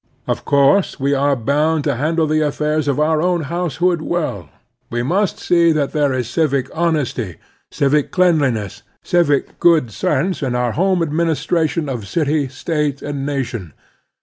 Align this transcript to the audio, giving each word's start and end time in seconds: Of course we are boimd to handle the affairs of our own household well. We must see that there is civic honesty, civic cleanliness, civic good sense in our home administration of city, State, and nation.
Of 0.25 0.45
course 0.45 0.99
we 0.99 1.13
are 1.13 1.35
boimd 1.37 1.83
to 1.83 1.93
handle 1.95 2.25
the 2.25 2.41
affairs 2.41 2.87
of 2.87 2.99
our 2.99 3.21
own 3.21 3.41
household 3.43 4.01
well. 4.01 4.49
We 4.89 5.03
must 5.03 5.37
see 5.37 5.71
that 5.73 5.91
there 5.91 6.11
is 6.11 6.27
civic 6.27 6.71
honesty, 6.73 7.35
civic 7.69 8.09
cleanliness, 8.09 8.81
civic 9.03 9.59
good 9.59 9.91
sense 9.91 10.41
in 10.41 10.55
our 10.55 10.71
home 10.71 11.03
administration 11.03 11.87
of 11.87 12.07
city, 12.07 12.47
State, 12.47 13.03
and 13.03 13.27
nation. 13.27 13.73